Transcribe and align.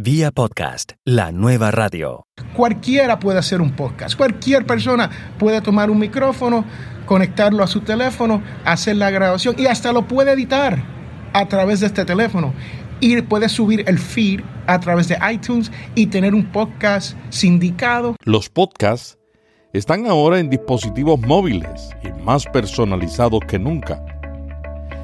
Vía 0.00 0.30
podcast, 0.30 0.92
la 1.04 1.32
nueva 1.32 1.72
radio. 1.72 2.28
Cualquiera 2.54 3.18
puede 3.18 3.40
hacer 3.40 3.60
un 3.60 3.72
podcast. 3.72 4.16
Cualquier 4.16 4.64
persona 4.64 5.10
puede 5.40 5.60
tomar 5.60 5.90
un 5.90 5.98
micrófono, 5.98 6.64
conectarlo 7.04 7.64
a 7.64 7.66
su 7.66 7.80
teléfono, 7.80 8.40
hacer 8.64 8.94
la 8.94 9.10
grabación 9.10 9.56
y 9.58 9.66
hasta 9.66 9.92
lo 9.92 10.06
puede 10.06 10.30
editar 10.30 10.80
a 11.32 11.48
través 11.48 11.80
de 11.80 11.86
este 11.88 12.04
teléfono. 12.04 12.54
Y 13.00 13.22
puede 13.22 13.48
subir 13.48 13.82
el 13.88 13.98
feed 13.98 14.42
a 14.68 14.78
través 14.78 15.08
de 15.08 15.18
iTunes 15.32 15.72
y 15.96 16.06
tener 16.06 16.32
un 16.32 16.46
podcast 16.46 17.16
sindicado. 17.30 18.14
Los 18.24 18.48
podcasts 18.48 19.18
están 19.72 20.06
ahora 20.06 20.38
en 20.38 20.48
dispositivos 20.48 21.18
móviles 21.18 21.90
y 22.04 22.22
más 22.22 22.46
personalizados 22.46 23.40
que 23.48 23.58
nunca. 23.58 24.00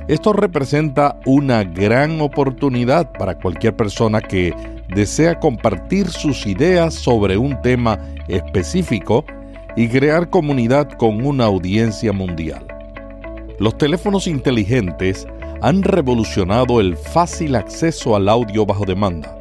Esto 0.07 0.35
representa 0.35 1.19
una 1.27 1.65
gran 1.65 2.21
oportunidad 2.21 3.11
para 3.13 3.39
cualquier 3.39 3.75
persona 3.75 4.21
que 4.21 4.55
desea 4.89 5.39
compartir 5.39 6.09
sus 6.09 6.47
ideas 6.47 6.95
sobre 6.95 7.37
un 7.37 7.61
tema 7.63 7.99
específico 8.29 9.25
y 9.77 9.89
crear 9.89 10.31
comunidad 10.31 10.89
con 10.93 11.25
una 11.25 11.45
audiencia 11.45 12.13
mundial. 12.13 12.67
Los 13.59 13.77
teléfonos 13.79 14.27
inteligentes 14.27 15.27
han 15.63 15.83
revolucionado 15.83 16.81
el 16.81 16.97
fácil 16.97 17.57
acceso 17.57 18.17
al 18.17 18.29
audio 18.29 18.67
bajo 18.67 18.85
demanda. 18.85 19.37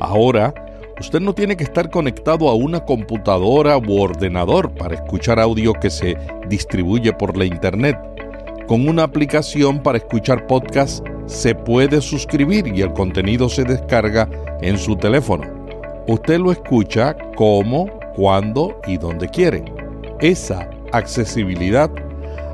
Ahora, 0.00 0.54
usted 0.98 1.20
no 1.20 1.34
tiene 1.34 1.56
que 1.56 1.64
estar 1.64 1.90
conectado 1.90 2.48
a 2.48 2.54
una 2.54 2.84
computadora 2.84 3.76
u 3.76 4.00
ordenador 4.00 4.72
para 4.72 4.94
escuchar 4.94 5.38
audio 5.38 5.74
que 5.74 5.90
se 5.90 6.16
distribuye 6.48 7.12
por 7.12 7.36
la 7.36 7.44
Internet 7.44 7.98
con 8.70 8.88
una 8.88 9.02
aplicación 9.02 9.82
para 9.82 9.98
escuchar 9.98 10.46
podcasts 10.46 11.02
se 11.26 11.56
puede 11.56 12.00
suscribir 12.00 12.68
y 12.68 12.82
el 12.82 12.92
contenido 12.92 13.48
se 13.48 13.64
descarga 13.64 14.28
en 14.62 14.78
su 14.78 14.96
teléfono. 14.96 15.44
Usted 16.06 16.38
lo 16.38 16.52
escucha 16.52 17.16
como, 17.36 17.88
cuando 18.14 18.80
y 18.86 18.98
donde 18.98 19.28
quiere. 19.28 19.64
Esa 20.20 20.68
accesibilidad 20.92 21.90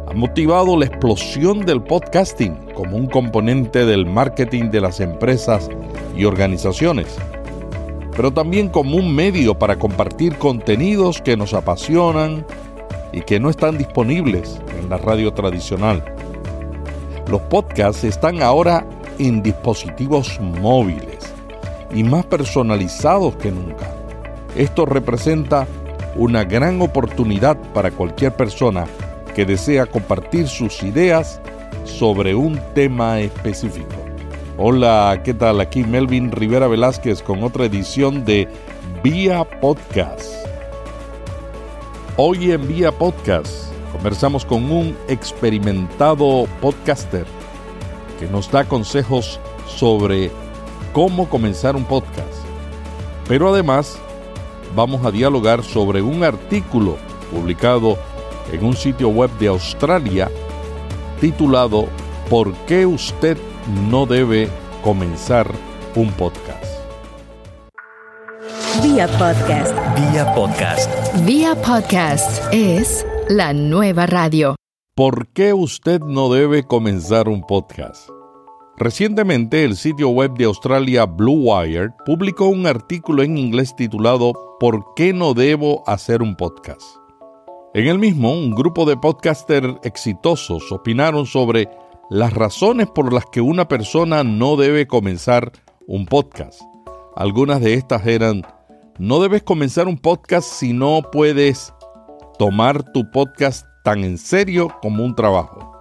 ha 0.06 0.12
motivado 0.12 0.76
la 0.76 0.86
explosión 0.86 1.64
del 1.64 1.82
podcasting 1.82 2.54
como 2.74 2.96
un 2.96 3.06
componente 3.06 3.84
del 3.84 4.06
marketing 4.06 4.70
de 4.70 4.80
las 4.80 5.00
empresas 5.00 5.68
y 6.16 6.24
organizaciones, 6.24 7.16
pero 8.14 8.30
también 8.30 8.68
como 8.68 8.96
un 8.96 9.14
medio 9.14 9.58
para 9.58 9.78
compartir 9.78 10.36
contenidos 10.36 11.20
que 11.20 11.36
nos 11.36 11.54
apasionan 11.54 12.46
y 13.12 13.22
que 13.22 13.40
no 13.40 13.50
están 13.50 13.78
disponibles 13.78 14.60
en 14.78 14.88
la 14.88 14.98
radio 14.98 15.32
tradicional. 15.32 16.04
Los 17.28 17.40
podcasts 17.42 18.04
están 18.04 18.42
ahora 18.42 18.86
en 19.18 19.42
dispositivos 19.42 20.38
móviles 20.40 21.15
y 21.92 22.02
más 22.02 22.26
personalizados 22.26 23.36
que 23.36 23.50
nunca. 23.50 23.90
Esto 24.56 24.86
representa 24.86 25.66
una 26.16 26.44
gran 26.44 26.80
oportunidad 26.80 27.56
para 27.72 27.90
cualquier 27.90 28.34
persona 28.34 28.86
que 29.34 29.44
desea 29.44 29.86
compartir 29.86 30.48
sus 30.48 30.82
ideas 30.82 31.40
sobre 31.84 32.34
un 32.34 32.58
tema 32.74 33.20
específico. 33.20 33.94
Hola, 34.58 35.20
¿qué 35.22 35.34
tal? 35.34 35.60
Aquí 35.60 35.84
Melvin 35.84 36.32
Rivera 36.32 36.66
Velázquez 36.66 37.22
con 37.22 37.42
otra 37.42 37.66
edición 37.66 38.24
de 38.24 38.48
Vía 39.02 39.44
Podcast. 39.44 40.46
Hoy 42.16 42.52
en 42.52 42.66
Vía 42.66 42.90
Podcast 42.90 43.70
conversamos 43.92 44.46
con 44.46 44.70
un 44.70 44.96
experimentado 45.08 46.46
podcaster 46.62 47.26
que 48.18 48.26
nos 48.26 48.50
da 48.50 48.64
consejos 48.64 49.38
sobre 49.66 50.30
cómo 50.92 51.28
comenzar 51.28 51.76
un 51.76 51.84
podcast. 51.84 52.44
Pero 53.28 53.52
además 53.52 53.98
vamos 54.74 55.04
a 55.04 55.10
dialogar 55.10 55.62
sobre 55.62 56.02
un 56.02 56.24
artículo 56.24 56.96
publicado 57.30 57.98
en 58.52 58.64
un 58.64 58.76
sitio 58.76 59.08
web 59.08 59.30
de 59.38 59.48
Australia 59.48 60.30
titulado 61.20 61.86
¿Por 62.28 62.52
qué 62.66 62.86
usted 62.86 63.38
no 63.88 64.06
debe 64.06 64.48
comenzar 64.82 65.50
un 65.94 66.12
podcast? 66.12 66.64
Vía 68.82 69.08
podcast. 69.18 69.74
Vía 69.96 70.34
podcast. 70.34 71.24
Vía 71.24 71.54
podcast 71.54 72.52
es 72.52 73.06
la 73.28 73.52
nueva 73.52 74.06
radio. 74.06 74.56
¿Por 74.94 75.28
qué 75.28 75.52
usted 75.52 76.00
no 76.00 76.32
debe 76.32 76.64
comenzar 76.64 77.28
un 77.28 77.42
podcast? 77.42 78.15
Recientemente 78.78 79.64
el 79.64 79.74
sitio 79.74 80.10
web 80.10 80.34
de 80.34 80.44
Australia 80.44 81.06
Blue 81.06 81.50
Wire 81.50 81.94
publicó 82.04 82.48
un 82.48 82.66
artículo 82.66 83.22
en 83.22 83.38
inglés 83.38 83.74
titulado 83.74 84.34
¿Por 84.60 84.92
qué 84.94 85.14
no 85.14 85.32
debo 85.32 85.82
hacer 85.86 86.20
un 86.20 86.36
podcast? 86.36 86.82
En 87.72 87.86
el 87.86 87.98
mismo, 87.98 88.32
un 88.32 88.54
grupo 88.54 88.84
de 88.84 88.98
podcasters 88.98 89.76
exitosos 89.82 90.70
opinaron 90.70 91.24
sobre 91.24 91.70
las 92.10 92.34
razones 92.34 92.86
por 92.88 93.14
las 93.14 93.24
que 93.24 93.40
una 93.40 93.66
persona 93.66 94.22
no 94.24 94.56
debe 94.56 94.86
comenzar 94.86 95.52
un 95.86 96.04
podcast. 96.04 96.60
Algunas 97.16 97.62
de 97.62 97.74
estas 97.74 98.06
eran, 98.06 98.42
no 98.98 99.20
debes 99.20 99.42
comenzar 99.42 99.88
un 99.88 99.96
podcast 99.96 100.46
si 100.46 100.74
no 100.74 101.00
puedes 101.10 101.72
tomar 102.38 102.92
tu 102.92 103.10
podcast 103.10 103.64
tan 103.84 104.04
en 104.04 104.18
serio 104.18 104.68
como 104.82 105.02
un 105.02 105.14
trabajo. 105.14 105.72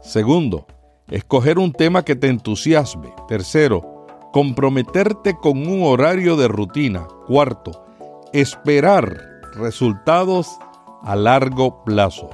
Segundo, 0.00 0.66
escoger 1.08 1.58
un 1.58 1.72
tema 1.72 2.04
que 2.04 2.16
te 2.16 2.28
entusiasme. 2.28 3.12
Tercero, 3.28 4.06
comprometerte 4.32 5.36
con 5.36 5.66
un 5.66 5.84
horario 5.84 6.36
de 6.36 6.48
rutina. 6.48 7.06
Cuarto, 7.26 7.84
esperar 8.32 9.16
resultados 9.54 10.48
a 11.02 11.16
largo 11.16 11.84
plazo. 11.84 12.28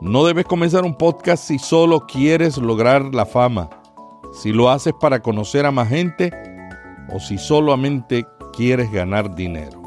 No 0.00 0.24
debes 0.24 0.46
comenzar 0.46 0.84
un 0.84 0.94
podcast 0.94 1.44
si 1.44 1.58
solo 1.58 2.06
quieres 2.06 2.56
lograr 2.56 3.14
la 3.14 3.26
fama, 3.26 3.68
si 4.32 4.52
lo 4.52 4.70
haces 4.70 4.94
para 4.98 5.20
conocer 5.20 5.66
a 5.66 5.70
más 5.70 5.88
gente 5.88 6.32
o 7.12 7.20
si 7.20 7.36
solamente 7.36 8.26
quieres 8.52 8.90
ganar 8.90 9.34
dinero. 9.34 9.79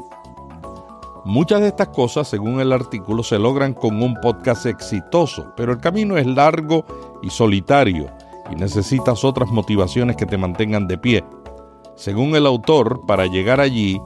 Muchas 1.24 1.62
de 1.62 1.68
estas 1.68 1.88
cosas, 1.88 2.28
según 2.28 2.60
el 2.60 2.70
artículo, 2.70 3.22
se 3.22 3.38
logran 3.38 3.72
con 3.72 4.02
un 4.02 4.14
podcast 4.20 4.66
exitoso, 4.66 5.54
pero 5.56 5.72
el 5.72 5.78
camino 5.78 6.18
es 6.18 6.26
largo 6.26 6.84
y 7.22 7.30
solitario 7.30 8.10
y 8.52 8.56
necesitas 8.56 9.24
otras 9.24 9.48
motivaciones 9.50 10.16
que 10.16 10.26
te 10.26 10.36
mantengan 10.36 10.86
de 10.86 10.98
pie. 10.98 11.24
Según 11.96 12.36
el 12.36 12.44
autor, 12.44 13.06
para 13.06 13.24
llegar 13.24 13.58
allí, 13.58 13.98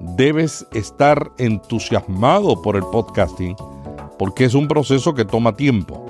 debes 0.00 0.66
estar 0.72 1.32
entusiasmado 1.36 2.62
por 2.62 2.76
el 2.76 2.84
podcasting 2.84 3.54
porque 4.18 4.46
es 4.46 4.54
un 4.54 4.66
proceso 4.66 5.12
que 5.12 5.26
toma 5.26 5.54
tiempo. 5.54 6.06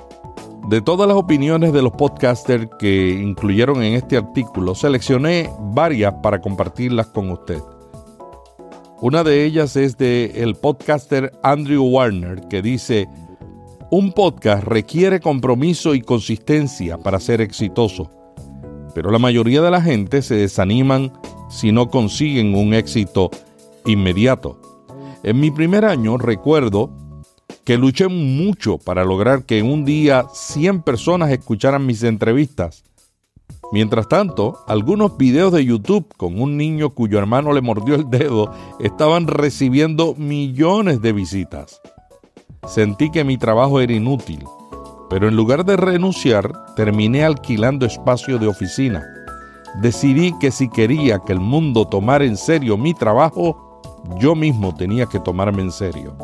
De 0.69 0.81
todas 0.81 1.09
las 1.09 1.17
opiniones 1.17 1.73
de 1.73 1.81
los 1.81 1.91
podcasters 1.91 2.69
que 2.79 3.09
incluyeron 3.09 3.83
en 3.83 3.95
este 3.95 4.15
artículo, 4.15 4.75
seleccioné 4.75 5.49
varias 5.59 6.13
para 6.23 6.39
compartirlas 6.39 7.07
con 7.07 7.31
usted. 7.31 7.61
Una 9.03 9.25
de 9.25 9.43
ellas 9.43 9.75
es 9.75 9.97
de 9.97 10.31
el 10.35 10.55
podcaster 10.55 11.33
Andrew 11.43 11.83
Warner 11.83 12.47
que 12.47 12.61
dice, 12.61 13.09
un 13.91 14.13
podcast 14.13 14.63
requiere 14.63 15.19
compromiso 15.19 15.93
y 15.93 15.99
consistencia 15.99 16.97
para 16.97 17.19
ser 17.19 17.41
exitoso, 17.41 18.09
pero 18.95 19.11
la 19.11 19.19
mayoría 19.19 19.61
de 19.61 19.71
la 19.71 19.81
gente 19.81 20.21
se 20.21 20.35
desaniman 20.35 21.11
si 21.49 21.73
no 21.73 21.89
consiguen 21.89 22.55
un 22.55 22.73
éxito 22.73 23.29
inmediato. 23.85 24.61
En 25.21 25.37
mi 25.37 25.51
primer 25.51 25.83
año 25.83 26.17
recuerdo 26.17 26.89
que 27.65 27.77
luché 27.77 28.07
mucho 28.07 28.77
para 28.77 29.03
lograr 29.03 29.43
que 29.43 29.63
un 29.63 29.83
día 29.83 30.27
100 30.33 30.81
personas 30.81 31.29
escucharan 31.29 31.85
mis 31.85 32.03
entrevistas 32.03 32.85
Mientras 33.73 34.07
tanto, 34.07 34.63
algunos 34.67 35.17
videos 35.17 35.51
de 35.51 35.65
YouTube 35.65 36.05
con 36.15 36.39
un 36.39 36.57
niño 36.57 36.91
cuyo 36.91 37.17
hermano 37.17 37.53
le 37.53 37.61
mordió 37.61 37.95
el 37.95 38.07
dedo 38.07 38.53
estaban 38.79 39.25
recibiendo 39.25 40.13
millones 40.15 41.01
de 41.01 41.11
visitas. 41.11 41.81
Sentí 42.67 43.09
que 43.09 43.23
mi 43.23 43.39
trabajo 43.39 43.79
era 43.79 43.91
inútil, 43.91 44.45
pero 45.09 45.27
en 45.27 45.35
lugar 45.35 45.65
de 45.65 45.75
renunciar, 45.75 46.53
terminé 46.75 47.25
alquilando 47.25 47.87
espacio 47.87 48.37
de 48.37 48.45
oficina. 48.45 49.03
Decidí 49.81 50.37
que 50.37 50.51
si 50.51 50.69
quería 50.69 51.17
que 51.17 51.33
el 51.33 51.39
mundo 51.39 51.87
tomara 51.87 52.25
en 52.25 52.37
serio 52.37 52.77
mi 52.77 52.93
trabajo, 52.93 53.81
yo 54.19 54.35
mismo 54.35 54.75
tenía 54.75 55.07
que 55.07 55.19
tomarme 55.19 55.63
en 55.63 55.71
serio. 55.71 56.15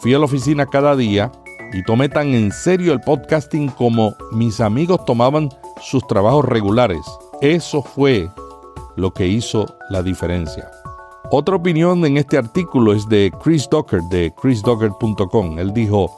Fui 0.00 0.12
a 0.12 0.18
la 0.18 0.26
oficina 0.26 0.66
cada 0.66 0.96
día 0.96 1.32
y 1.72 1.82
tomé 1.84 2.10
tan 2.10 2.34
en 2.34 2.52
serio 2.52 2.92
el 2.92 3.00
podcasting 3.00 3.70
como 3.70 4.14
mis 4.32 4.60
amigos 4.60 5.02
tomaban 5.06 5.48
sus 5.82 6.06
trabajos 6.06 6.44
regulares. 6.44 7.04
Eso 7.40 7.82
fue 7.82 8.30
lo 8.96 9.12
que 9.12 9.26
hizo 9.26 9.66
la 9.90 10.02
diferencia. 10.02 10.70
Otra 11.30 11.56
opinión 11.56 12.04
en 12.04 12.18
este 12.18 12.36
artículo 12.36 12.92
es 12.92 13.08
de 13.08 13.32
Chris 13.42 13.68
Docker 13.70 14.02
de 14.10 14.32
chrisdocker.com. 14.40 15.58
Él 15.58 15.72
dijo, 15.72 16.16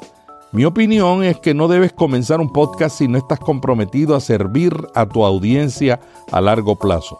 mi 0.53 0.65
opinión 0.65 1.23
es 1.25 1.39
que 1.39 1.55
no 1.55 1.69
debes 1.69 1.93
comenzar 1.93 2.41
un 2.41 2.53
podcast 2.53 2.99
si 2.99 3.09
no 3.09 3.19
estás 3.19 3.39
comprometido 3.39 4.15
a 4.17 4.21
servir 4.21 4.73
a 4.95 5.07
tu 5.07 5.25
audiencia 5.25 6.01
a 6.31 6.41
largo 6.41 6.77
plazo. 6.77 7.19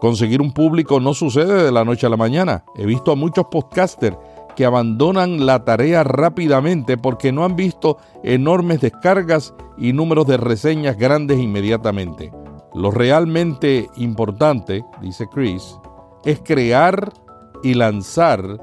Conseguir 0.00 0.40
un 0.40 0.52
público 0.52 0.98
no 0.98 1.12
sucede 1.12 1.62
de 1.62 1.70
la 1.70 1.84
noche 1.84 2.06
a 2.06 2.10
la 2.10 2.16
mañana. 2.16 2.64
He 2.74 2.86
visto 2.86 3.12
a 3.12 3.16
muchos 3.16 3.46
podcasters 3.50 4.16
que 4.60 4.66
abandonan 4.66 5.46
la 5.46 5.64
tarea 5.64 6.04
rápidamente 6.04 6.98
porque 6.98 7.32
no 7.32 7.46
han 7.46 7.56
visto 7.56 7.96
enormes 8.22 8.82
descargas 8.82 9.54
y 9.78 9.94
números 9.94 10.26
de 10.26 10.36
reseñas 10.36 10.98
grandes 10.98 11.38
inmediatamente. 11.38 12.30
Lo 12.74 12.90
realmente 12.90 13.88
importante, 13.96 14.84
dice 15.00 15.26
Chris, 15.32 15.78
es 16.26 16.40
crear 16.40 17.10
y 17.62 17.72
lanzar 17.72 18.60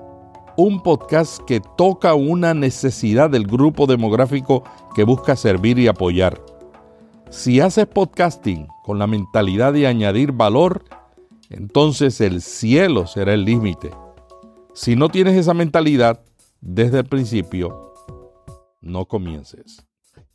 un 0.55 0.83
podcast 0.83 1.41
que 1.47 1.61
toca 1.61 2.13
una 2.13 2.53
necesidad 2.53 3.31
del 3.31 3.47
grupo 3.47 3.87
demográfico 3.87 4.63
que 4.93 5.03
busca 5.03 5.35
servir 5.35 5.79
y 5.79 5.87
apoyar. 5.87 6.39
Si 7.31 7.59
haces 7.59 7.87
podcasting 7.87 8.67
con 8.83 8.99
la 8.99 9.07
mentalidad 9.07 9.73
de 9.73 9.87
añadir 9.87 10.31
valor, 10.31 10.83
entonces 11.49 12.21
el 12.21 12.43
cielo 12.43 13.07
será 13.07 13.33
el 13.33 13.45
límite. 13.45 13.89
Si 14.77 14.95
no 14.95 15.09
tienes 15.09 15.35
esa 15.35 15.55
mentalidad 15.55 16.23
desde 16.61 16.99
el 16.99 17.05
principio, 17.05 17.93
no 18.79 19.05
comiences. 19.05 19.83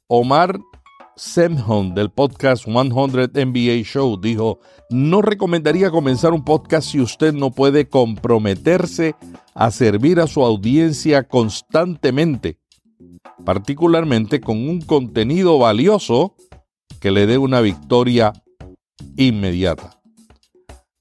Omar 0.09 0.59
Semhon 1.15 1.95
del 1.95 2.11
podcast 2.11 2.65
100 2.65 2.89
MBA 2.93 3.85
Show 3.85 4.21
dijo, 4.21 4.59
no 4.91 5.23
recomendaría 5.23 5.93
comenzar 5.93 6.33
un 6.33 6.45
podcast 6.45 6.91
si 6.91 7.01
usted 7.01 7.33
no 7.33 7.53
puede 7.53 7.89
comprometerse 7.89 9.15
a 9.55 9.71
servir 9.71 10.19
a 10.19 10.27
su 10.27 10.43
audiencia 10.45 11.23
constantemente, 11.23 12.59
particularmente 13.45 14.41
con 14.41 14.69
un 14.69 14.81
contenido 14.81 15.57
valioso 15.61 16.35
que 16.99 17.13
le 17.13 17.29
dé 17.29 17.39
una 17.39 17.61
victoria 17.61 18.33
inmediata. 19.17 20.02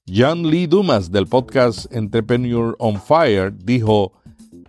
John 0.08 0.50
Lee 0.50 0.66
Dumas 0.66 1.12
del 1.12 1.28
podcast 1.28 1.86
Entrepreneur 1.94 2.74
on 2.80 3.00
Fire 3.00 3.52
dijo, 3.56 4.12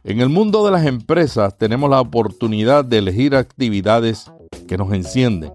en 0.04 0.22
el 0.22 0.30
mundo 0.30 0.64
de 0.64 0.72
las 0.72 0.86
empresas 0.86 1.58
tenemos 1.58 1.90
la 1.90 2.00
oportunidad 2.00 2.86
de 2.86 3.00
elegir 3.00 3.36
actividades 3.36 4.32
que 4.68 4.78
nos 4.78 4.94
encienden. 4.94 5.52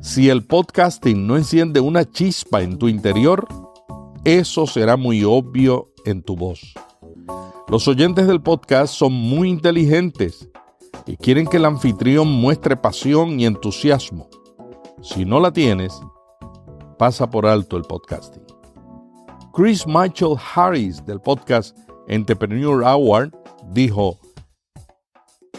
Si 0.00 0.28
el 0.28 0.44
podcasting 0.44 1.24
no 1.24 1.36
enciende 1.36 1.78
una 1.78 2.04
chispa 2.04 2.62
en 2.62 2.78
tu 2.78 2.88
interior, 2.88 3.46
eso 4.24 4.66
será 4.66 4.96
muy 4.96 5.22
obvio 5.22 5.86
en 6.04 6.22
tu 6.22 6.34
voz. 6.36 6.74
Los 7.68 7.86
oyentes 7.86 8.26
del 8.26 8.42
podcast 8.42 8.92
son 8.92 9.12
muy 9.12 9.48
inteligentes 9.48 10.48
y 11.06 11.16
quieren 11.16 11.46
que 11.46 11.58
el 11.58 11.64
anfitrión 11.64 12.28
muestre 12.28 12.76
pasión 12.76 13.38
y 13.38 13.46
entusiasmo. 13.46 14.28
Si 15.00 15.24
no 15.24 15.38
la 15.38 15.52
tienes, 15.52 15.92
pasa 16.98 17.30
por 17.30 17.46
alto 17.46 17.76
el 17.76 17.84
podcasting. 17.84 18.51
Chris 19.54 19.86
Michael 19.86 20.36
Harris 20.54 21.04
del 21.04 21.20
podcast 21.20 21.76
Entrepreneur 22.08 22.82
Award 22.84 23.34
dijo, 23.70 24.18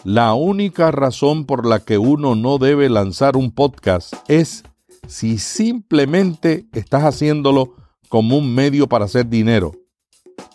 la 0.03 0.33
única 0.33 0.89
razón 0.89 1.45
por 1.45 1.67
la 1.67 1.79
que 1.79 1.99
uno 1.99 2.33
no 2.33 2.57
debe 2.57 2.89
lanzar 2.89 3.37
un 3.37 3.51
podcast 3.51 4.15
es 4.27 4.63
si 5.07 5.37
simplemente 5.37 6.65
estás 6.73 7.03
haciéndolo 7.03 7.75
como 8.09 8.37
un 8.37 8.55
medio 8.55 8.89
para 8.89 9.05
hacer 9.05 9.29
dinero, 9.29 9.73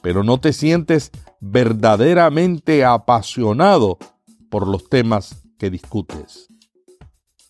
pero 0.03 0.25
no 0.25 0.41
te 0.41 0.53
sientes 0.53 1.13
verdaderamente 1.41 2.85
apasionado 2.85 3.99
por 4.51 4.67
los 4.67 4.89
temas 4.89 5.45
que 5.59 5.71
discutes. 5.71 6.49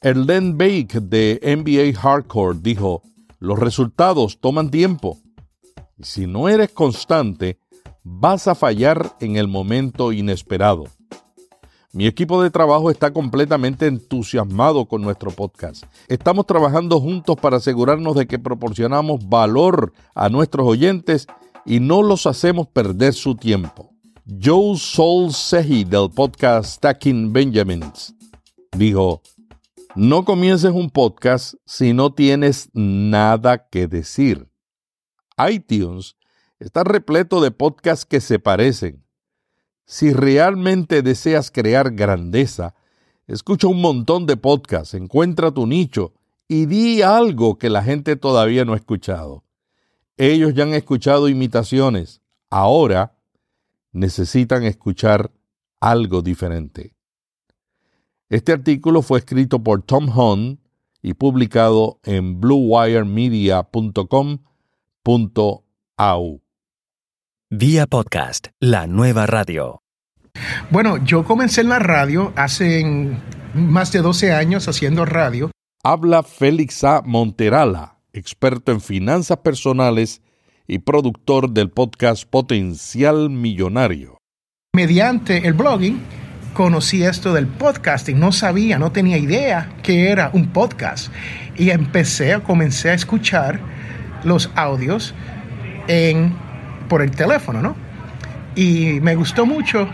Erlen 0.03 0.59
Bake 0.59 1.01
de 1.01 1.41
NBA 1.43 1.99
Hardcore 1.99 2.59
dijo, 2.61 3.03
los 3.39 3.59
resultados 3.59 4.39
toman 4.39 4.71
tiempo 4.71 5.19
si 6.01 6.27
no 6.27 6.49
eres 6.49 6.71
constante, 6.71 7.59
vas 8.05 8.49
a 8.49 8.55
fallar 8.55 9.17
en 9.21 9.37
el 9.37 9.49
momento 9.49 10.13
inesperado. 10.13 10.85
Mi 11.93 12.07
equipo 12.07 12.43
de 12.43 12.51
trabajo 12.51 12.91
está 12.91 13.13
completamente 13.13 13.87
entusiasmado 13.87 14.87
con 14.87 15.03
nuestro 15.03 15.31
podcast. 15.31 15.85
Estamos 16.07 16.47
trabajando 16.47 17.01
juntos 17.01 17.37
para 17.41 17.57
asegurarnos 17.57 18.15
de 18.15 18.27
que 18.27 18.39
proporcionamos 18.39 19.27
valor 19.27 19.93
a 20.15 20.29
nuestros 20.29 20.67
oyentes 20.67 21.27
y 21.65 21.81
no 21.81 22.03
los 22.03 22.27
hacemos 22.27 22.69
perder 22.69 23.15
su 23.15 23.35
tiempo. 23.35 23.91
Joe 24.27 24.77
Sol 24.77 25.33
Sehi 25.33 25.85
del 25.85 26.11
podcast 26.11 26.77
Stacking 26.77 27.33
Benjamins 27.33 28.15
dijo, 28.77 29.23
no 29.95 30.25
comiences 30.25 30.71
un 30.71 30.91
podcast 30.91 31.55
si 31.65 31.95
no 31.95 32.13
tienes 32.13 32.69
nada 32.75 33.67
que 33.69 33.89
decir 33.89 34.48
iTunes 35.51 36.17
está 36.59 36.85
repleto 36.85 37.41
de 37.41 37.51
podcasts 37.51 38.05
que 38.05 38.21
se 38.21 38.39
parecen. 38.39 39.05
Si 39.85 40.13
realmente 40.13 41.03
deseas 41.03 41.51
crear 41.51 41.93
grandeza, 41.93 42.75
escucha 43.27 43.69
un 43.69 43.81
montón 43.81 44.27
de 44.27 44.37
podcasts, 44.37 44.95
encuentra 44.95 45.51
tu 45.51 45.67
nicho 45.67 46.13
y 46.47 46.67
di 46.67 47.03
algo 47.03 47.59
que 47.59 47.71
la 47.71 47.83
gente 47.83 48.17
todavía 48.17 48.65
no 48.65 48.75
ha 48.75 48.77
escuchado. 48.77 49.45
Ellos 50.17 50.53
ya 50.55 50.65
han 50.65 50.75
escuchado 50.75 51.29
imitaciones, 51.29 52.21
ahora 52.51 53.17
necesitan 53.93 54.65
escuchar 54.65 55.31
algo 55.81 56.23
diferente. 56.23 56.95
Este 58.29 58.53
artículo 58.53 59.01
fue 59.03 59.21
escrito 59.21 59.63
por 59.63 59.83
Tom 59.83 60.09
Hunt 60.15 60.61
y 61.01 61.15
publicado 61.15 62.01
en 62.03 62.41
bluewiremedia.com 62.41 64.39
au. 65.97 66.43
Vía 67.51 67.87
podcast, 67.87 68.49
la 68.61 68.87
nueva 68.87 69.25
radio. 69.25 69.81
Bueno, 70.71 71.03
yo 71.03 71.25
comencé 71.25 71.63
en 71.63 71.71
la 71.71 71.79
radio 71.79 72.35
hace 72.37 72.85
más 73.55 73.91
de 73.91 74.03
12 74.03 74.33
años 74.33 74.69
haciendo 74.69 75.07
radio. 75.07 75.51
Habla 75.83 76.23
Félix 76.23 76.85
A. 76.85 77.01
Monterala, 77.01 78.01
experto 78.13 78.71
en 78.71 78.83
finanzas 78.83 79.39
personales 79.39 80.21
y 80.67 80.81
productor 80.81 81.51
del 81.53 81.71
podcast 81.71 82.29
Potencial 82.29 83.31
Millonario. 83.31 84.19
Mediante 84.75 85.49
el 85.49 85.55
blogging, 85.55 86.03
conocí 86.53 87.03
esto 87.03 87.33
del 87.33 87.47
podcasting. 87.47 88.21
No 88.21 88.31
sabía, 88.31 88.79
no 88.79 88.93
tenía 88.93 89.17
idea 89.17 89.75
que 89.83 90.11
era 90.11 90.31
un 90.35 90.53
podcast. 90.53 91.11
Y 91.57 91.71
empecé, 91.71 92.39
comencé 92.43 92.91
a 92.91 92.95
escuchar 92.95 93.78
los 94.25 94.51
audios 94.55 95.15
en, 95.89 96.35
por 96.89 97.03
el 97.03 97.11
teléfono, 97.11 97.63
¿no? 97.63 97.77
Y 98.55 99.01
me 99.01 99.15
gustó 99.15 99.47
mucho 99.47 99.89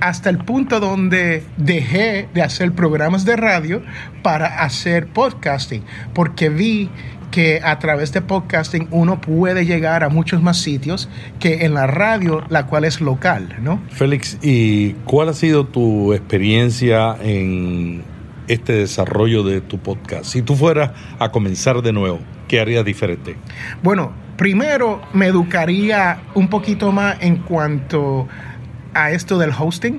hasta 0.00 0.28
el 0.28 0.38
punto 0.38 0.80
donde 0.80 1.42
dejé 1.56 2.28
de 2.34 2.42
hacer 2.42 2.72
programas 2.72 3.24
de 3.24 3.36
radio 3.36 3.82
para 4.22 4.62
hacer 4.62 5.06
podcasting, 5.06 5.82
porque 6.12 6.48
vi 6.48 6.90
que 7.30 7.60
a 7.64 7.78
través 7.78 8.12
de 8.12 8.22
podcasting 8.22 8.86
uno 8.92 9.20
puede 9.20 9.66
llegar 9.66 10.04
a 10.04 10.08
muchos 10.08 10.40
más 10.40 10.58
sitios 10.58 11.08
que 11.40 11.64
en 11.64 11.74
la 11.74 11.86
radio, 11.86 12.44
la 12.48 12.66
cual 12.66 12.84
es 12.84 13.00
local, 13.00 13.56
¿no? 13.60 13.82
Félix, 13.90 14.38
¿y 14.40 14.92
cuál 15.04 15.30
ha 15.30 15.32
sido 15.32 15.66
tu 15.66 16.12
experiencia 16.12 17.16
en 17.20 18.04
este 18.46 18.74
desarrollo 18.74 19.42
de 19.42 19.60
tu 19.60 19.78
podcast? 19.78 20.26
Si 20.26 20.42
tú 20.42 20.54
fueras 20.54 20.92
a 21.18 21.32
comenzar 21.32 21.82
de 21.82 21.92
nuevo, 21.92 22.20
¿qué 22.54 22.60
harías 22.60 22.84
diferente? 22.84 23.34
Bueno, 23.82 24.12
primero 24.36 25.02
me 25.12 25.26
educaría 25.26 26.20
un 26.34 26.46
poquito 26.46 26.92
más 26.92 27.16
en 27.20 27.38
cuanto 27.38 28.28
a 28.94 29.10
esto 29.10 29.38
del 29.38 29.50
hosting, 29.50 29.98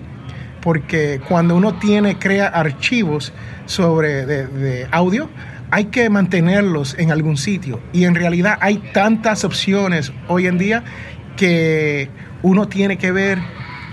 porque 0.61 1.19
cuando 1.27 1.57
uno 1.57 1.77
tiene, 1.79 2.17
crea 2.17 2.47
archivos 2.47 3.33
sobre 3.65 4.25
de, 4.25 4.87
audio, 4.91 5.29
hay 5.69 5.85
que 5.85 6.09
mantenerlos 6.09 6.95
en 6.97 7.11
algún 7.11 7.35
sitio. 7.35 7.81
Y 7.91 8.05
en 8.05 8.15
realidad 8.15 8.57
hay 8.61 8.77
tantas 8.93 9.43
opciones 9.43 10.13
hoy 10.29 10.47
en 10.47 10.57
día 10.57 10.85
que 11.35 12.07
uno 12.41 12.69
tiene 12.69 12.97
que 12.97 13.11
ver 13.11 13.37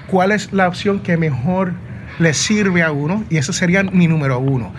cuál 0.07 0.31
es 0.31 0.53
la 0.53 0.69
opción 0.69 1.01
que 1.01 1.17
mejor 1.17 1.73
le 2.21 2.33
sirve 2.33 2.85
a 2.85 2.93
uno 2.93 3.25
y 3.29 3.39
eso 3.39 3.53
sería 3.53 3.83
mi 3.83 4.07
número 4.07 4.39
uno, 4.39 4.73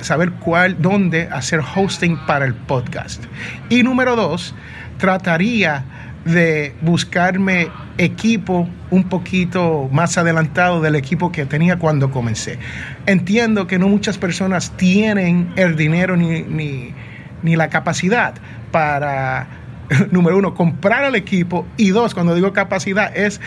saber 0.00 0.32
cuál, 0.32 0.80
dónde 0.80 1.28
hacer 1.30 1.60
hosting 1.60 2.16
para 2.26 2.44
el 2.44 2.54
podcast. 2.54 3.24
Y 3.68 3.82
número 3.82 4.16
dos, 4.16 4.54
trataría 4.98 5.84
de 6.24 6.74
buscarme 6.82 7.68
equipo 7.96 8.68
un 8.90 9.04
poquito 9.04 9.88
más 9.92 10.18
adelantado 10.18 10.80
del 10.80 10.96
equipo 10.96 11.32
que 11.32 11.46
tenía 11.46 11.78
cuando 11.78 12.10
comencé. 12.10 12.58
Entiendo 13.06 13.66
que 13.66 13.78
no 13.78 13.88
muchas 13.88 14.18
personas 14.18 14.72
tienen 14.76 15.52
el 15.56 15.76
dinero 15.76 16.16
ni, 16.16 16.42
ni, 16.42 16.94
ni 17.42 17.56
la 17.56 17.68
capacidad 17.68 18.34
para, 18.70 19.48
número 20.10 20.38
uno, 20.38 20.54
comprar 20.54 21.04
el 21.04 21.14
equipo 21.14 21.66
y 21.76 21.90
dos, 21.90 22.14
cuando 22.14 22.34
digo 22.34 22.52
capacidad 22.52 23.14
es 23.16 23.40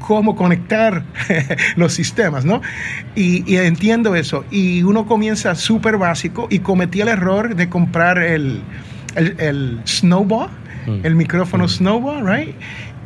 cómo 0.00 0.36
conectar 0.36 1.04
los 1.76 1.92
sistemas, 1.92 2.44
¿no? 2.44 2.62
Y, 3.14 3.56
entiendo 3.56 4.14
eso. 4.14 4.44
Y 4.50 4.82
uno 4.82 5.06
comienza 5.06 5.54
súper 5.54 5.96
básico 5.96 6.46
y 6.50 6.60
cometí 6.60 7.00
el 7.00 7.08
error 7.08 7.54
de 7.54 7.68
comprar 7.68 8.18
el, 8.18 8.62
el, 9.16 9.80
snowball 9.86 10.50
el 11.02 11.16
micrófono 11.16 11.66
Snowball, 11.66 12.24
right? 12.24 12.54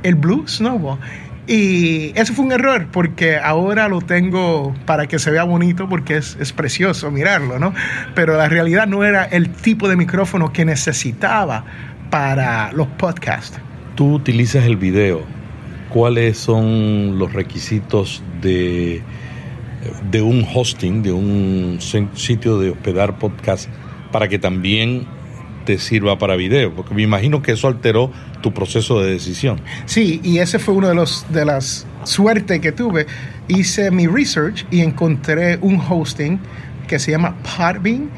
El 0.02 0.14
Blue 0.14 0.46
Snowball. 0.46 0.98
Y 1.46 2.12
eso 2.14 2.34
fue 2.34 2.44
un 2.44 2.52
error 2.52 2.88
porque 2.92 3.38
ahora 3.38 3.88
lo 3.88 4.00
tengo 4.00 4.74
para 4.86 5.06
que 5.06 5.18
se 5.18 5.30
vea 5.30 5.44
bonito 5.44 5.88
porque 5.88 6.16
es, 6.18 6.36
es, 6.38 6.52
precioso 6.52 7.10
mirarlo, 7.10 7.58
¿no? 7.58 7.74
Pero 8.14 8.36
la 8.36 8.48
realidad 8.48 8.86
no 8.86 9.02
era 9.02 9.24
el 9.24 9.50
tipo 9.50 9.88
de 9.88 9.96
micrófono 9.96 10.52
que 10.52 10.64
necesitaba 10.64 11.64
para 12.10 12.70
los 12.72 12.86
podcasts. 12.86 13.58
Tú 13.96 14.14
utilizas 14.14 14.64
el 14.64 14.76
video. 14.76 15.39
¿Cuáles 15.90 16.38
son 16.38 17.18
los 17.18 17.32
requisitos 17.32 18.22
de, 18.40 19.02
de 20.10 20.22
un 20.22 20.46
hosting, 20.54 21.02
de 21.02 21.12
un 21.12 21.78
sitio 22.14 22.58
de 22.58 22.70
hospedar 22.70 23.18
podcast 23.18 23.68
para 24.12 24.28
que 24.28 24.38
también 24.38 25.06
te 25.64 25.78
sirva 25.78 26.16
para 26.16 26.36
video? 26.36 26.72
Porque 26.74 26.94
me 26.94 27.02
imagino 27.02 27.42
que 27.42 27.52
eso 27.52 27.66
alteró 27.66 28.12
tu 28.40 28.54
proceso 28.54 29.00
de 29.00 29.10
decisión. 29.10 29.60
Sí, 29.86 30.20
y 30.22 30.38
ese 30.38 30.58
fue 30.58 30.74
uno 30.74 30.88
de 30.88 30.94
los 30.94 31.26
de 31.30 31.44
las 31.44 31.86
suertes 32.04 32.60
que 32.60 32.72
tuve. 32.72 33.06
Hice 33.48 33.90
mi 33.90 34.06
research 34.06 34.66
y 34.70 34.80
encontré 34.80 35.58
un 35.60 35.80
hosting 35.80 36.38
que 36.86 36.98
se 36.98 37.10
llama 37.10 37.36
Podbean, 37.42 38.10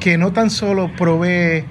que 0.00 0.16
no 0.16 0.32
tan 0.32 0.50
solo 0.50 0.90
provee 0.96 1.64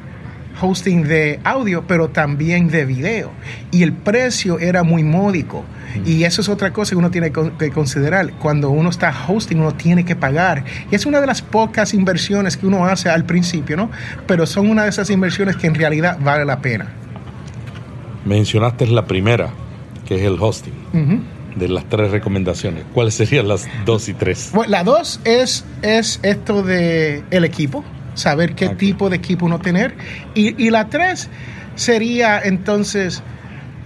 hosting 0.61 1.03
de 1.03 1.39
audio, 1.43 1.85
pero 1.87 2.09
también 2.09 2.67
de 2.67 2.85
video. 2.85 3.31
Y 3.71 3.83
el 3.83 3.93
precio 3.93 4.59
era 4.59 4.83
muy 4.83 5.03
módico. 5.03 5.63
Y 6.05 6.23
eso 6.23 6.41
es 6.41 6.49
otra 6.49 6.73
cosa 6.73 6.91
que 6.91 6.97
uno 6.97 7.11
tiene 7.11 7.31
que 7.31 7.71
considerar. 7.71 8.33
Cuando 8.33 8.69
uno 8.69 8.89
está 8.89 9.13
hosting, 9.27 9.59
uno 9.59 9.73
tiene 9.73 10.03
que 10.03 10.15
pagar. 10.15 10.65
Y 10.91 10.95
es 10.95 11.05
una 11.05 11.21
de 11.21 11.27
las 11.27 11.41
pocas 11.41 11.93
inversiones 11.93 12.57
que 12.57 12.67
uno 12.67 12.85
hace 12.85 13.09
al 13.09 13.25
principio, 13.25 13.77
¿no? 13.77 13.89
Pero 14.27 14.45
son 14.45 14.69
una 14.69 14.83
de 14.83 14.89
esas 14.89 15.09
inversiones 15.09 15.55
que 15.55 15.67
en 15.67 15.75
realidad 15.75 16.17
vale 16.21 16.45
la 16.45 16.59
pena. 16.59 16.87
Mencionaste 18.25 18.87
la 18.87 19.05
primera, 19.05 19.49
que 20.05 20.15
es 20.15 20.23
el 20.23 20.37
hosting. 20.39 20.73
De 21.55 21.69
las 21.69 21.85
tres 21.85 22.11
recomendaciones, 22.11 22.83
¿cuáles 22.93 23.13
serían 23.13 23.47
las 23.47 23.65
dos 23.85 24.09
y 24.09 24.13
tres? 24.13 24.49
Bueno, 24.53 24.71
la 24.71 24.83
dos 24.83 25.21
es, 25.23 25.63
es 25.81 26.19
esto 26.21 26.63
de 26.63 27.23
el 27.31 27.45
equipo, 27.45 27.85
saber 28.15 28.55
qué 28.55 28.69
tipo 28.69 29.09
de 29.09 29.17
equipo 29.17 29.45
uno 29.45 29.59
tener. 29.59 29.95
Y, 30.33 30.61
y 30.61 30.71
la 30.71 30.89
tres 30.89 31.29
sería 31.75 32.39
entonces 32.39 33.21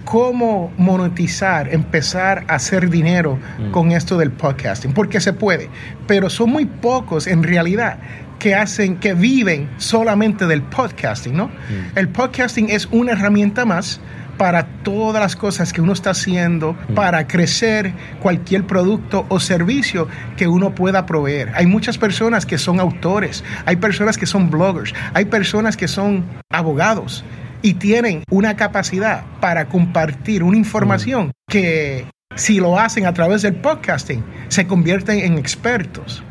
cómo 0.04 0.72
monetizar, 0.76 1.72
empezar 1.72 2.44
a 2.48 2.54
hacer 2.54 2.88
dinero 2.88 3.38
mm. 3.58 3.70
con 3.70 3.92
esto 3.92 4.16
del 4.18 4.30
podcasting, 4.30 4.92
porque 4.92 5.20
se 5.20 5.32
puede, 5.32 5.68
pero 6.06 6.30
son 6.30 6.50
muy 6.50 6.64
pocos 6.66 7.26
en 7.26 7.42
realidad 7.42 7.98
que 8.38 8.54
hacen, 8.54 8.96
que 8.96 9.14
viven 9.14 9.68
solamente 9.76 10.46
del 10.46 10.62
podcasting, 10.62 11.36
¿no? 11.36 11.46
Mm. 11.46 11.98
El 11.98 12.08
podcasting 12.08 12.70
es 12.70 12.86
una 12.90 13.12
herramienta 13.12 13.64
más 13.64 14.00
para 14.40 14.64
todas 14.64 15.22
las 15.22 15.36
cosas 15.36 15.70
que 15.70 15.82
uno 15.82 15.92
está 15.92 16.12
haciendo 16.12 16.72
mm. 16.72 16.94
para 16.94 17.26
crecer 17.26 17.92
cualquier 18.22 18.66
producto 18.66 19.26
o 19.28 19.38
servicio 19.38 20.08
que 20.38 20.48
uno 20.48 20.74
pueda 20.74 21.04
proveer. 21.04 21.52
Hay 21.54 21.66
muchas 21.66 21.98
personas 21.98 22.46
que 22.46 22.56
son 22.56 22.80
autores, 22.80 23.44
hay 23.66 23.76
personas 23.76 24.16
que 24.16 24.24
son 24.24 24.48
bloggers, 24.48 24.94
hay 25.12 25.26
personas 25.26 25.76
que 25.76 25.88
son 25.88 26.24
abogados 26.48 27.22
y 27.60 27.74
tienen 27.74 28.24
una 28.30 28.56
capacidad 28.56 29.26
para 29.42 29.68
compartir 29.68 30.42
una 30.42 30.56
información 30.56 31.26
mm. 31.26 31.30
que 31.46 32.06
si 32.34 32.60
lo 32.60 32.78
hacen 32.78 33.04
a 33.04 33.12
través 33.12 33.42
del 33.42 33.56
podcasting 33.56 34.24
se 34.48 34.66
convierten 34.66 35.18
en 35.18 35.36
expertos. 35.36 36.24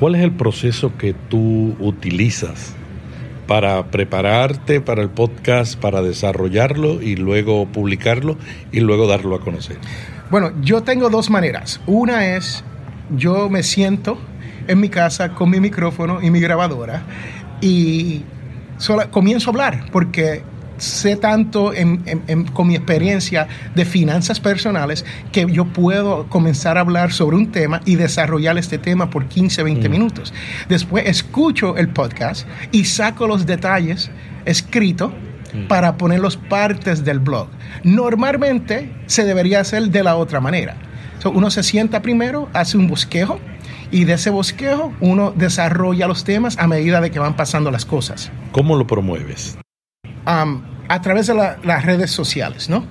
¿Cuál 0.00 0.16
es 0.16 0.22
el 0.22 0.32
proceso 0.32 0.98
que 0.98 1.14
tú 1.14 1.76
utilizas 1.78 2.74
para 3.50 3.90
prepararte 3.90 4.80
para 4.80 5.02
el 5.02 5.10
podcast, 5.10 5.74
para 5.74 6.02
desarrollarlo 6.02 7.02
y 7.02 7.16
luego 7.16 7.66
publicarlo 7.66 8.38
y 8.70 8.78
luego 8.78 9.08
darlo 9.08 9.34
a 9.34 9.40
conocer? 9.40 9.76
Bueno, 10.30 10.52
yo 10.62 10.84
tengo 10.84 11.10
dos 11.10 11.30
maneras. 11.30 11.80
Una 11.88 12.36
es, 12.36 12.62
yo 13.10 13.50
me 13.50 13.64
siento 13.64 14.20
en 14.68 14.78
mi 14.78 14.88
casa 14.88 15.30
con 15.30 15.50
mi 15.50 15.58
micrófono 15.58 16.22
y 16.22 16.30
mi 16.30 16.38
grabadora 16.38 17.02
y 17.60 18.22
comienzo 19.10 19.50
a 19.50 19.52
hablar 19.52 19.86
porque 19.90 20.44
sé 20.80 21.16
tanto 21.16 21.72
con 22.52 22.66
mi 22.66 22.74
experiencia 22.74 23.46
de 23.74 23.84
finanzas 23.84 24.40
personales 24.40 25.04
que 25.32 25.46
yo 25.50 25.66
puedo 25.66 26.26
comenzar 26.28 26.78
a 26.78 26.80
hablar 26.80 27.12
sobre 27.12 27.36
un 27.36 27.52
tema 27.52 27.80
y 27.84 27.96
desarrollar 27.96 28.58
este 28.58 28.78
tema 28.78 29.10
por 29.10 29.26
15, 29.26 29.62
20 29.62 29.88
mm. 29.88 29.92
minutos. 29.92 30.32
Después 30.68 31.06
escucho 31.06 31.76
el 31.76 31.90
podcast 31.90 32.46
y 32.72 32.84
saco 32.84 33.26
los 33.26 33.46
detalles 33.46 34.10
escritos 34.44 35.12
mm. 35.52 35.66
para 35.66 35.96
poner 35.96 36.20
los 36.20 36.36
partes 36.36 37.04
del 37.04 37.18
blog. 37.18 37.48
Normalmente 37.84 38.92
se 39.06 39.24
debería 39.24 39.60
hacer 39.60 39.88
de 39.88 40.02
la 40.02 40.16
otra 40.16 40.40
manera. 40.40 40.76
uno 41.24 41.50
se 41.50 41.62
sienta 41.62 42.02
primero, 42.02 42.48
hace 42.52 42.78
un 42.78 42.88
bosquejo 42.88 43.38
y 43.90 44.04
de 44.04 44.14
ese 44.14 44.30
bosquejo 44.30 44.92
uno 45.00 45.32
desarrolla 45.36 46.06
los 46.06 46.24
temas 46.24 46.56
a 46.58 46.66
medida 46.66 47.00
de 47.00 47.10
que 47.10 47.18
van 47.18 47.36
pasando 47.36 47.70
las 47.70 47.84
cosas. 47.84 48.30
¿Cómo 48.52 48.76
lo 48.76 48.86
promueves? 48.86 49.58
A 50.90 51.00
través 51.00 51.28
de 51.28 51.34
las 51.34 51.84
redes 51.84 52.10
sociales, 52.10 52.68
¿no? 52.68 52.84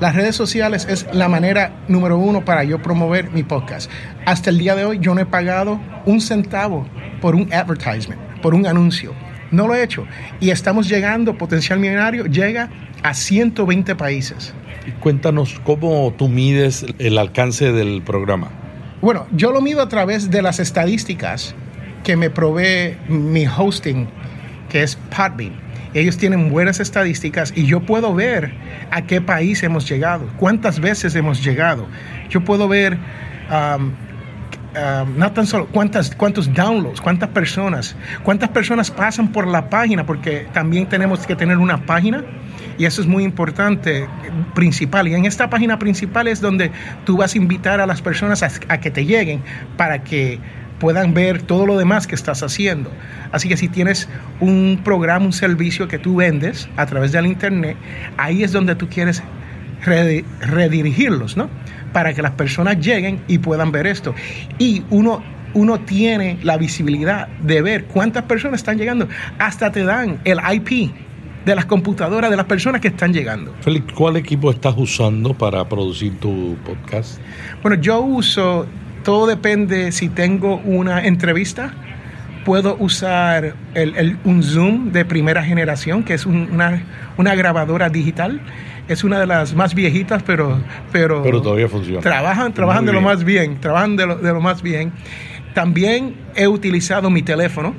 Las 0.00 0.16
redes 0.16 0.34
sociales 0.34 0.86
es 0.88 1.06
la 1.12 1.28
manera 1.28 1.84
número 1.86 2.16
uno 2.16 2.46
para 2.46 2.64
yo 2.64 2.80
promover 2.80 3.30
mi 3.30 3.42
podcast. 3.42 3.90
Hasta 4.24 4.48
el 4.48 4.56
día 4.56 4.74
de 4.74 4.86
hoy 4.86 4.98
yo 5.02 5.14
no 5.14 5.20
he 5.20 5.26
pagado 5.26 5.78
un 6.06 6.22
centavo 6.22 6.88
por 7.20 7.34
un 7.34 7.52
advertisement, 7.52 8.18
por 8.40 8.54
un 8.54 8.66
anuncio. 8.66 9.12
No 9.50 9.68
lo 9.68 9.74
he 9.74 9.82
hecho. 9.82 10.06
Y 10.40 10.48
estamos 10.48 10.88
llegando, 10.88 11.36
Potencial 11.36 11.78
Millonario 11.78 12.24
llega 12.24 12.70
a 13.02 13.12
120 13.12 13.96
países. 13.96 14.54
Cuéntanos 15.00 15.60
cómo 15.62 16.14
tú 16.16 16.28
mides 16.28 16.86
el 16.98 17.18
alcance 17.18 17.70
del 17.70 18.00
programa. 18.00 18.48
Bueno, 19.02 19.26
yo 19.30 19.52
lo 19.52 19.60
mido 19.60 19.82
a 19.82 19.90
través 19.90 20.30
de 20.30 20.40
las 20.40 20.58
estadísticas 20.58 21.54
que 22.02 22.16
me 22.16 22.30
provee 22.30 22.96
mi 23.08 23.46
hosting, 23.46 24.08
que 24.70 24.84
es 24.84 24.96
Podbean 24.96 25.71
ellos 25.94 26.16
tienen 26.16 26.50
buenas 26.50 26.80
estadísticas 26.80 27.52
y 27.54 27.66
yo 27.66 27.80
puedo 27.80 28.14
ver 28.14 28.52
a 28.90 29.02
qué 29.02 29.20
país 29.20 29.62
hemos 29.62 29.88
llegado, 29.88 30.26
cuántas 30.38 30.80
veces 30.80 31.14
hemos 31.14 31.44
llegado. 31.44 31.86
Yo 32.30 32.42
puedo 32.42 32.68
ver, 32.68 32.96
um, 33.50 33.84
um, 33.84 35.18
no 35.18 35.32
tan 35.32 35.46
solo 35.46 35.66
cuántas, 35.66 36.14
cuántos 36.14 36.52
downloads, 36.52 37.00
cuántas 37.00 37.28
personas, 37.30 37.96
cuántas 38.22 38.48
personas 38.50 38.90
pasan 38.90 39.32
por 39.32 39.46
la 39.46 39.68
página, 39.68 40.06
porque 40.06 40.46
también 40.52 40.88
tenemos 40.88 41.26
que 41.26 41.36
tener 41.36 41.58
una 41.58 41.84
página 41.84 42.24
y 42.78 42.86
eso 42.86 43.02
es 43.02 43.06
muy 43.06 43.24
importante, 43.24 44.08
principal. 44.54 45.08
Y 45.08 45.14
en 45.14 45.26
esta 45.26 45.50
página 45.50 45.78
principal 45.78 46.26
es 46.26 46.40
donde 46.40 46.70
tú 47.04 47.18
vas 47.18 47.34
a 47.34 47.38
invitar 47.38 47.80
a 47.80 47.86
las 47.86 48.00
personas 48.00 48.42
a 48.42 48.80
que 48.80 48.90
te 48.90 49.04
lleguen 49.04 49.42
para 49.76 50.02
que 50.02 50.40
puedan 50.82 51.14
ver 51.14 51.42
todo 51.42 51.64
lo 51.64 51.78
demás 51.78 52.08
que 52.08 52.16
estás 52.16 52.42
haciendo. 52.42 52.90
Así 53.30 53.48
que 53.48 53.56
si 53.56 53.68
tienes 53.68 54.08
un 54.40 54.80
programa, 54.82 55.24
un 55.24 55.32
servicio 55.32 55.86
que 55.86 55.96
tú 55.96 56.16
vendes 56.16 56.68
a 56.76 56.86
través 56.86 57.12
del 57.12 57.26
Internet, 57.26 57.76
ahí 58.16 58.42
es 58.42 58.50
donde 58.50 58.74
tú 58.74 58.88
quieres 58.88 59.22
redirigirlos, 59.84 61.36
¿no? 61.36 61.48
Para 61.92 62.14
que 62.14 62.20
las 62.20 62.32
personas 62.32 62.80
lleguen 62.84 63.20
y 63.28 63.38
puedan 63.38 63.70
ver 63.70 63.86
esto. 63.86 64.12
Y 64.58 64.82
uno, 64.90 65.22
uno 65.54 65.78
tiene 65.78 66.38
la 66.42 66.56
visibilidad 66.56 67.28
de 67.28 67.62
ver 67.62 67.84
cuántas 67.84 68.24
personas 68.24 68.58
están 68.58 68.76
llegando. 68.76 69.06
Hasta 69.38 69.70
te 69.70 69.84
dan 69.84 70.18
el 70.24 70.40
IP 70.52 70.90
de 71.44 71.54
las 71.54 71.66
computadoras 71.66 72.28
de 72.28 72.36
las 72.36 72.46
personas 72.46 72.80
que 72.80 72.88
están 72.88 73.12
llegando. 73.12 73.54
Félix, 73.60 73.92
¿cuál 73.92 74.16
equipo 74.16 74.50
estás 74.50 74.74
usando 74.76 75.32
para 75.32 75.68
producir 75.68 76.18
tu 76.18 76.56
podcast? 76.64 77.20
Bueno, 77.62 77.80
yo 77.80 78.00
uso 78.00 78.66
todo 79.02 79.26
depende 79.26 79.92
si 79.92 80.08
tengo 80.08 80.56
una 80.58 81.04
entrevista. 81.04 81.74
Puedo 82.44 82.76
usar 82.80 83.54
un 84.24 84.42
Zoom 84.42 84.90
de 84.90 85.04
primera 85.04 85.44
generación, 85.44 86.02
que 86.02 86.14
es 86.14 86.26
una, 86.26 86.82
una 87.16 87.34
grabadora 87.36 87.88
digital 87.88 88.40
es 88.88 89.04
una 89.04 89.20
de 89.20 89.26
las 89.26 89.54
más 89.54 89.74
viejitas, 89.74 90.22
pero, 90.22 90.60
pero, 90.90 91.22
pero 91.22 91.40
todavía 91.40 91.68
funciona. 91.68 92.00
Trabajan, 92.00 92.52
trabajan 92.52 92.84
de 92.84 92.92
lo 92.92 93.00
más 93.00 93.24
bien, 93.24 93.60
trabajan 93.60 93.96
de 93.96 94.06
lo, 94.06 94.16
de 94.16 94.32
lo, 94.32 94.40
más 94.40 94.62
bien. 94.62 94.92
También 95.54 96.16
he 96.34 96.48
utilizado 96.48 97.10
mi 97.10 97.22
teléfono, 97.22 97.74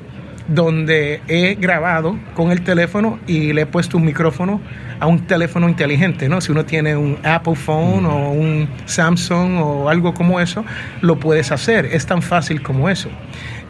donde 0.48 1.22
he 1.28 1.54
grabado 1.54 2.18
con 2.34 2.50
el 2.50 2.62
teléfono 2.62 3.18
y 3.26 3.52
le 3.52 3.62
he 3.62 3.66
puesto 3.66 3.96
un 3.96 4.04
micrófono 4.04 4.60
a 5.00 5.06
un 5.06 5.26
teléfono 5.26 5.68
inteligente, 5.68 6.28
¿no? 6.28 6.40
Si 6.40 6.52
uno 6.52 6.64
tiene 6.64 6.96
un 6.96 7.18
Apple 7.24 7.54
Phone 7.54 8.06
o 8.06 8.30
un 8.30 8.68
Samsung 8.84 9.58
o 9.60 9.88
algo 9.88 10.14
como 10.14 10.40
eso, 10.40 10.64
lo 11.00 11.18
puedes 11.18 11.50
hacer. 11.50 11.86
Es 11.86 12.06
tan 12.06 12.22
fácil 12.22 12.62
como 12.62 12.88
eso. 12.88 13.08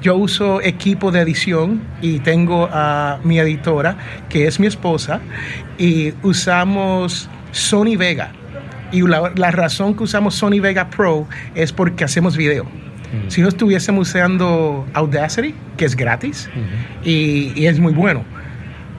Yo 0.02 0.16
uso 0.16 0.60
equipo 0.60 1.12
de 1.12 1.20
edición 1.20 1.82
y 2.02 2.18
tengo 2.18 2.68
a 2.70 3.20
mi 3.24 3.38
editora, 3.38 3.96
que 4.28 4.46
es 4.46 4.60
mi 4.60 4.66
esposa, 4.66 5.20
y 5.78 6.12
usamos 6.22 7.30
Sony 7.52 7.96
Vega. 7.96 8.32
Y 8.92 9.00
la, 9.02 9.32
la 9.34 9.50
razón 9.50 9.94
que 9.96 10.02
usamos 10.02 10.34
Sony 10.34 10.60
Vega 10.60 10.90
Pro 10.90 11.26
es 11.54 11.72
porque 11.72 12.04
hacemos 12.04 12.36
video. 12.36 12.66
Si 13.28 13.42
no 13.42 13.48
estuviésemos 13.48 14.08
usando 14.08 14.86
Audacity, 14.92 15.54
que 15.76 15.84
es 15.84 15.94
gratis 15.94 16.48
y, 17.04 17.52
y, 17.54 17.66
es 17.66 17.78
muy 17.78 17.92
bueno, 17.92 18.24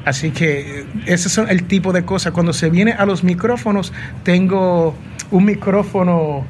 Así 0.05 0.29
que 0.29 0.81
eh, 0.81 0.85
ese 1.07 1.29
son 1.29 1.49
el 1.49 1.63
tipo 1.63 1.91
de 1.91 2.05
cosas. 2.05 2.31
Cuando 2.31 2.53
se 2.53 2.69
viene 2.69 2.93
a 2.93 3.05
los 3.05 3.23
micrófonos, 3.23 3.91
tengo 4.23 4.95
un 5.31 5.45
micrófono 5.45 6.45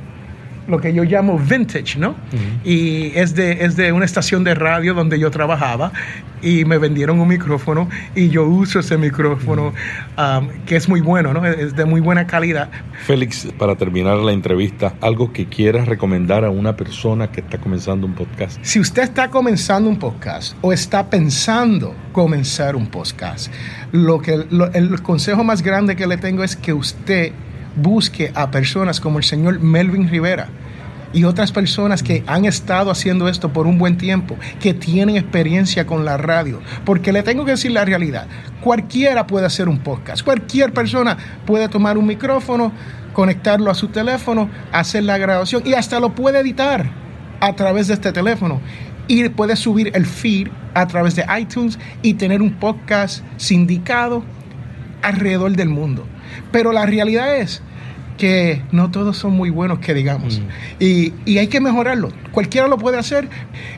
lo 0.67 0.79
que 0.79 0.93
yo 0.93 1.03
llamo 1.03 1.38
vintage, 1.38 2.00
¿no? 2.00 2.15
Y 2.63 3.12
es 3.15 3.35
de, 3.35 3.63
es 3.65 3.75
de 3.75 3.91
una 3.91 4.03
estación 4.05 4.43
de 4.43 4.55
radio 4.55 4.93
donde 4.93 5.19
yo 5.19 5.29
trabajaba 5.29 5.91
y 6.45 6.63
me 6.63 6.77
vendieron 6.77 7.19
un 7.19 7.27
micrófono 7.27 7.89
y 8.13 8.29
yo 8.29 8.45
uso 8.45 8.79
ese 8.79 8.97
micrófono 8.97 9.73
um, 10.15 10.47
que 10.67 10.75
es 10.75 10.87
muy 10.87 11.01
bueno, 11.01 11.33
¿no? 11.33 11.43
Es 11.43 11.75
de 11.75 11.85
muy 11.85 12.01
buena 12.01 12.27
calidad. 12.27 12.69
Félix, 13.05 13.47
para 13.57 13.75
terminar 13.75 14.17
la 14.19 14.31
entrevista, 14.31 14.93
algo 15.01 15.33
que 15.33 15.47
quieras 15.47 15.87
recomendar 15.87 16.45
a 16.45 16.51
una 16.51 16.75
persona 16.75 17.31
que 17.31 17.41
está 17.41 17.57
comenzando 17.57 18.05
un 18.05 18.13
podcast. 18.13 18.59
Si 18.61 18.79
usted 18.79 19.01
está 19.01 19.29
comenzando 19.29 19.89
un 19.89 19.97
podcast 19.97 20.55
o 20.61 20.71
está 20.71 21.09
pensando 21.09 21.95
comenzar 22.13 22.75
un 22.75 22.85
podcast, 22.87 23.51
lo 23.91 24.19
que, 24.19 24.45
el 24.73 25.01
consejo 25.01 25.43
más 25.43 25.63
grande 25.63 25.95
que 25.95 26.05
le 26.05 26.17
tengo 26.17 26.43
es 26.43 26.55
que 26.55 26.73
usted 26.73 27.31
busque 27.75 28.31
a 28.35 28.51
personas 28.51 29.01
como 29.01 29.17
el 29.17 29.23
señor 29.23 29.59
Melvin 29.59 30.07
Rivera 30.07 30.47
y 31.15 31.24
otras 31.24 31.53
personas 31.53 32.03
que 32.03 32.25
han 32.27 32.43
estado 32.43 32.91
haciendo 32.91 33.29
esto 33.29 33.53
por 33.53 33.67
un 33.67 33.77
buen 33.77 33.98
tiempo, 33.98 34.36
que 34.60 34.74
tienen 34.74 35.15
experiencia 35.15 35.88
con 35.88 36.03
la 36.03 36.17
radio. 36.17 36.60
Porque 36.84 37.13
le 37.13 37.24
tengo 37.24 37.45
que 37.45 37.51
decir 37.51 37.72
la 37.72 37.86
realidad, 37.86 38.27
cualquiera 38.60 39.25
puede 39.25 39.45
hacer 39.45 39.69
un 39.69 39.79
podcast, 39.79 40.24
cualquier 40.24 40.74
persona 40.74 41.17
puede 41.45 41.69
tomar 41.69 41.98
un 41.98 42.05
micrófono, 42.05 42.74
conectarlo 43.13 43.72
a 43.72 43.75
su 43.75 43.88
teléfono, 43.88 44.50
hacer 44.74 45.03
la 45.05 45.17
grabación 45.17 45.63
y 45.65 45.74
hasta 45.74 46.01
lo 46.01 46.13
puede 46.13 46.39
editar 46.39 46.91
a 47.39 47.55
través 47.55 47.88
de 47.88 47.93
este 47.93 48.12
teléfono. 48.12 48.60
Y 49.07 49.29
puede 49.29 49.55
subir 49.55 49.91
el 49.93 50.05
feed 50.05 50.50
a 50.74 50.86
través 50.86 51.15
de 51.15 51.25
iTunes 51.39 51.79
y 52.01 52.15
tener 52.15 52.41
un 52.41 52.55
podcast 52.55 53.24
sindicado 53.38 54.22
alrededor 55.01 55.53
del 55.53 55.69
mundo. 55.69 56.05
Pero 56.51 56.74
la 56.74 56.86
realidad 56.86 57.38
es 57.38 57.62
que 58.17 58.62
no 58.72 58.91
todos 58.91 59.17
son 59.17 59.34
muy 59.34 59.50
buenos, 59.50 59.79
que 59.79 59.93
digamos. 59.93 60.39
Mm. 60.39 60.43
Y, 60.79 61.38
hay 61.38 61.48
que 61.48 61.60
mejorarlo. 61.60 62.10
Cualquiera 62.31 62.67
lo 62.67 62.77
puede 62.77 62.98
hacer. 62.98 63.27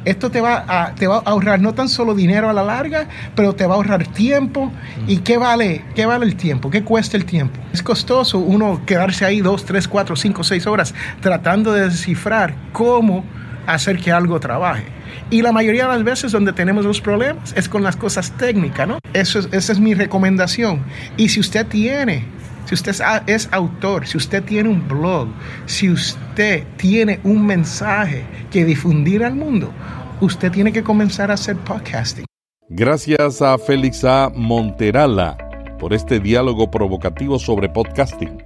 Esto 0.06 0.30
te 0.30 0.42
va, 0.42 0.64
a, 0.68 0.96
te 0.96 1.08
va 1.08 1.18
a 1.18 1.30
ahorrar 1.30 1.60
no 1.60 1.74
tan 1.74 1.90
solo 1.90 2.14
dinero 2.14 2.50
a 2.50 2.54
la 2.54 2.64
larga, 2.64 3.08
pero 3.36 3.54
te 3.54 3.66
va 3.66 3.74
a 3.74 3.78
ahorrar 3.78 4.08
tiempo. 4.08 4.72
¿Y 5.08 5.18
mm. 5.18 5.24
qué 5.24 5.38
vale, 5.38 5.86
qué 5.96 6.06
vale 6.06 6.26
el 6.26 6.36
tiempo? 6.36 6.70
¿Qué 6.70 6.84
cuesta 6.84 7.18
el 7.18 7.26
tiempo? 7.26 7.60
Es 7.74 7.82
costoso 7.82 8.40
uno 8.40 8.82
quedarse 8.86 9.26
ahí 9.26 9.42
dos, 9.42 9.66
tres, 9.66 9.88
cuatro, 9.88 10.16
cinco, 10.16 10.44
seis 10.44 10.68
horas 10.68 10.94
tratando 11.22 11.74
de 11.74 11.90
descifrar 11.90 12.56
cómo 12.72 13.24
hacer 13.66 14.00
que 14.00 14.12
algo 14.12 14.40
trabaje. 14.40 14.86
Y 15.30 15.42
la 15.42 15.52
mayoría 15.52 15.88
de 15.88 15.96
las 15.96 16.04
veces 16.04 16.32
donde 16.32 16.54
tenemos 16.54 16.86
los 16.86 17.02
problemas 17.02 17.54
es 17.56 17.68
con 17.68 17.84
las 17.84 17.98
cosas 17.98 18.32
técnicas, 18.38 18.88
¿no? 18.88 19.00
Eso 19.14 19.40
esa 19.52 19.74
es 19.74 19.80
mi 19.80 19.94
recomendación. 19.94 20.84
Y 21.18 21.30
si 21.30 21.42
usted 21.42 21.66
tiene 21.66 22.26
si 22.68 22.74
usted 22.76 22.94
es 23.28 23.48
autor, 23.54 24.06
si 24.06 24.18
usted 24.18 24.44
tiene 24.44 24.68
un 24.68 24.86
blog, 24.90 25.30
si 25.68 25.90
usted 25.90 26.66
tiene 26.76 27.22
un 27.24 27.46
mensaje 27.46 28.26
que 28.52 28.66
difundir 28.66 29.24
al 29.24 29.36
mundo, 29.36 29.72
usted 30.20 30.52
tiene 30.52 30.74
que 30.74 30.84
comenzar 30.84 31.32
a 31.32 31.36
hacer 31.36 31.56
podcasting. 31.56 32.26
Gracias 32.68 33.42
a 33.42 33.58
Félix 33.58 34.04
A. 34.04 34.30
Monterala 34.36 35.38
por 35.80 35.94
este 35.94 36.20
diálogo 36.20 36.70
provocativo 36.70 37.40
sobre 37.40 37.70
podcasting. 37.70 38.44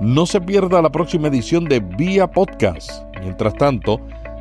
No 0.00 0.26
se 0.26 0.40
pierda 0.40 0.82
la 0.82 0.90
próxima 0.90 1.28
edición 1.28 1.66
de 1.66 1.78
Vía 1.78 2.26
Podcast. 2.26 2.90
Mientras 3.20 3.54
tanto, 3.54 4.00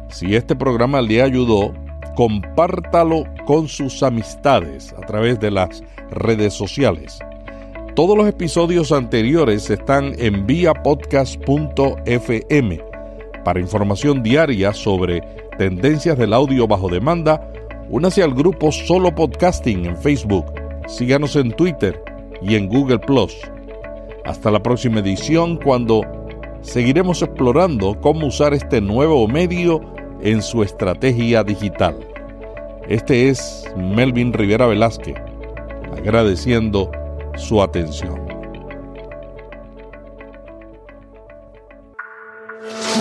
si 0.09 0.35
este 0.35 0.55
programa 0.55 0.99
le 0.99 1.21
ayudó, 1.21 1.75
compártalo 2.15 3.25
con 3.45 3.67
sus 3.67 4.01
amistades 4.01 4.93
a 4.93 5.05
través 5.05 5.39
de 5.39 5.51
las 5.51 5.83
redes 6.09 6.55
sociales. 6.55 7.19
Todos 7.95 8.17
los 8.17 8.25
episodios 8.25 8.91
anteriores 8.93 9.69
están 9.69 10.15
en 10.17 10.47
viapodcast.fm. 10.47 12.79
Para 13.43 13.59
información 13.59 14.23
diaria 14.23 14.71
sobre 14.71 15.19
tendencias 15.57 16.17
del 16.17 16.31
audio 16.31 16.67
bajo 16.67 16.87
demanda, 16.87 17.45
únase 17.89 18.23
al 18.23 18.33
grupo 18.33 18.71
Solo 18.71 19.13
Podcasting 19.13 19.87
en 19.87 19.97
Facebook. 19.97 20.45
Síganos 20.87 21.35
en 21.35 21.51
Twitter 21.51 22.01
y 22.41 22.55
en 22.55 22.69
Google 22.69 22.99
Plus. 22.99 23.35
Hasta 24.23 24.51
la 24.51 24.63
próxima 24.63 25.01
edición 25.01 25.57
cuando 25.57 26.03
seguiremos 26.61 27.21
explorando 27.21 27.99
cómo 27.99 28.27
usar 28.27 28.53
este 28.53 28.79
nuevo 28.79 29.27
medio 29.27 29.81
en 30.21 30.41
su 30.41 30.63
estrategia 30.63 31.43
digital. 31.43 31.97
Este 32.87 33.27
es 33.27 33.65
Melvin 33.75 34.31
Rivera 34.31 34.67
Velázquez, 34.67 35.17
agradeciendo 35.97 36.89
su 37.37 37.61
atención. 37.61 38.19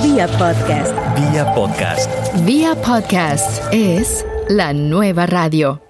Vía 0.02 0.26
Podcast. 0.38 0.94
Vía 1.16 1.54
Podcast. 1.54 2.10
Vía 2.44 2.74
Podcast 2.74 3.62
es 3.72 4.24
la 4.48 4.72
nueva 4.72 5.26
radio. 5.26 5.89